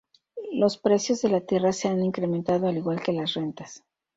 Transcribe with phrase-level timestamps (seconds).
[0.53, 3.83] Los precios de la tierra se han incrementado al igual que las rentas.